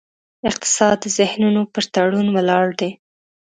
[0.49, 2.91] اقتصاد د ذهنونو پر تړون ولاړ دی.